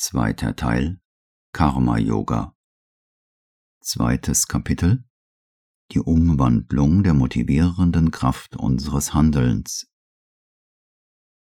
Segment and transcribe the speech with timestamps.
[0.00, 1.00] Zweiter Teil
[1.52, 2.56] Karma Yoga.
[3.80, 5.04] Zweites Kapitel
[5.90, 9.90] Die Umwandlung der motivierenden Kraft unseres Handelns.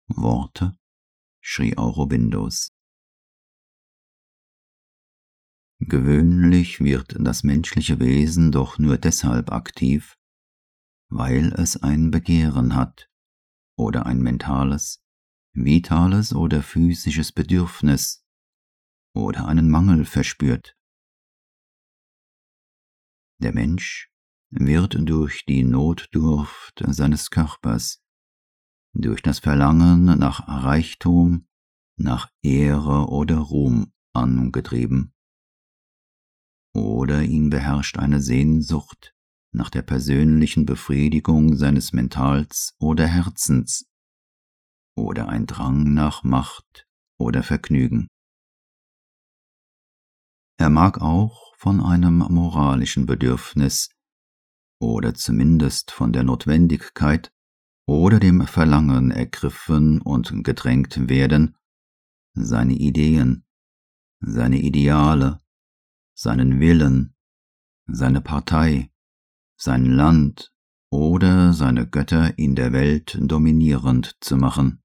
[0.08, 0.80] Worte
[1.44, 2.72] Sri Aurobindos.
[5.80, 10.18] Gewöhnlich wird das menschliche Wesen doch nur deshalb aktiv,
[11.10, 13.10] weil es ein Begehren hat
[13.76, 15.04] oder ein mentales,
[15.52, 18.25] vitales oder physisches Bedürfnis
[19.16, 20.78] oder einen Mangel verspürt.
[23.42, 24.12] Der Mensch
[24.50, 28.04] wird durch die Notdurft seines Körpers,
[28.94, 31.48] durch das Verlangen nach Reichtum,
[31.98, 35.14] nach Ehre oder Ruhm angetrieben.
[36.74, 39.14] Oder ihn beherrscht eine Sehnsucht
[39.52, 43.90] nach der persönlichen Befriedigung seines Mentals oder Herzens,
[44.98, 48.08] oder ein Drang nach Macht oder Vergnügen.
[50.58, 53.90] Er mag auch von einem moralischen Bedürfnis
[54.80, 57.34] oder zumindest von der Notwendigkeit
[57.88, 61.58] oder dem Verlangen ergriffen und gedrängt werden,
[62.34, 63.46] seine Ideen,
[64.20, 65.40] seine Ideale,
[66.14, 67.16] seinen Willen,
[67.88, 68.92] seine Partei,
[69.58, 70.54] sein Land
[70.90, 74.82] oder seine Götter in der Welt dominierend zu machen.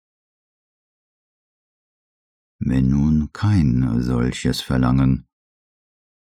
[2.59, 5.30] Wenn nun kein solches Verlangen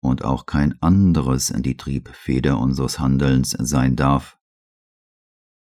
[0.00, 4.38] und auch kein anderes die Triebfeder unseres Handelns sein darf,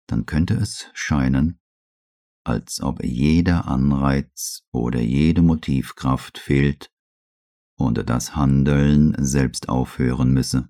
[0.08, 1.60] dann könnte es scheinen,
[2.44, 6.92] als ob jeder Anreiz oder jede Motivkraft fehlt
[7.78, 10.70] und das Handeln selbst aufhören müsse.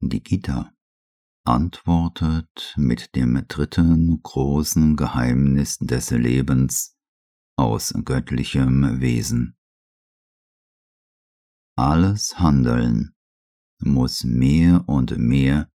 [0.00, 0.72] Die Gita
[1.44, 6.96] antwortet mit dem dritten großen Geheimnis des Lebens
[7.56, 9.56] aus göttlichem Wesen.
[11.78, 13.14] Alles Handeln
[13.80, 15.70] muss mehr und mehr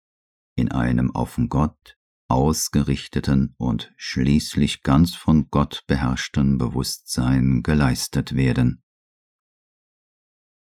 [0.56, 8.84] in einem auf Gott ausgerichteten und schließlich ganz von Gott beherrschten Bewusstsein geleistet werden.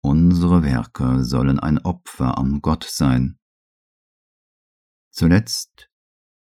[0.02, 3.38] Unsere Werke sollen ein Opfer an Gott sein.
[5.12, 5.90] Zuletzt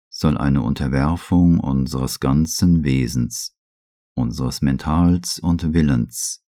[0.08, 3.56] soll eine Unterwerfung unseres ganzen Wesens,
[4.16, 6.43] unseres Mentals und Willens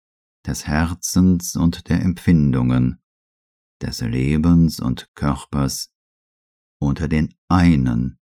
[0.45, 3.01] des Herzens und der Empfindungen,
[3.81, 5.93] des Lebens und Körpers
[6.79, 8.19] unter den einen,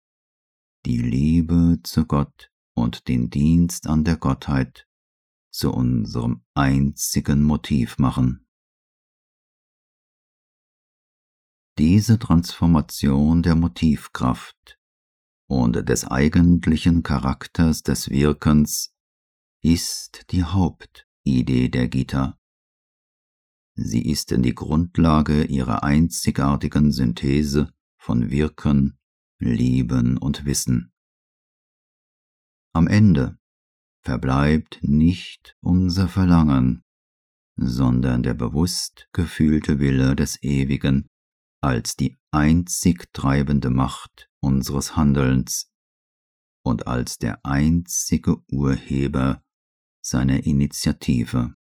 [0.86, 4.88] die Liebe zu Gott und den Dienst an der Gottheit
[5.52, 8.46] zu unserem einzigen Motiv machen.
[11.78, 14.80] Diese Transformation der Motivkraft
[15.48, 18.94] und des eigentlichen Charakters des Wirkens
[19.62, 22.40] ist die Haupt- Idee der Gita.
[23.76, 28.98] Sie ist die Grundlage ihrer einzigartigen Synthese von Wirken,
[29.40, 30.94] Lieben und Wissen.
[32.74, 33.38] Am Ende
[34.02, 36.84] verbleibt nicht unser Verlangen,
[37.58, 41.08] sondern der bewusst gefühlte Wille des Ewigen
[41.62, 45.72] als die einzig treibende Macht unseres Handelns
[46.64, 49.42] und als der einzige Urheber
[50.06, 51.56] seine Initiative.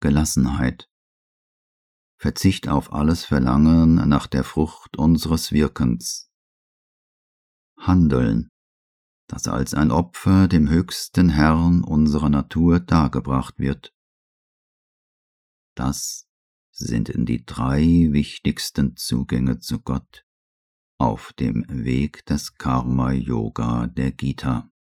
[0.00, 0.88] Gelassenheit.
[2.18, 6.30] Verzicht auf alles Verlangen nach der Frucht unseres Wirkens.
[7.78, 8.48] Handeln,
[9.28, 13.92] das als ein Opfer dem höchsten Herrn unserer Natur dargebracht wird.
[15.76, 16.26] Das
[16.70, 20.24] sind die drei wichtigsten Zugänge zu Gott
[20.98, 24.70] auf dem Weg des Karma Yoga der Gita.